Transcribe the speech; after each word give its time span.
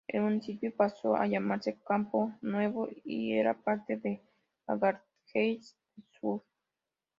El 0.07 0.21
municipio 0.23 0.75
pasó 0.75 1.15
a 1.15 1.27
llamarse 1.27 1.77
Campo 1.87 2.33
Nuevo 2.41 2.89
y 3.05 3.33
era 3.33 3.53
parte 3.53 3.97
de 3.97 4.19
Laranjeiras 4.65 5.77
do 5.95 6.03
Sur. 6.19 6.43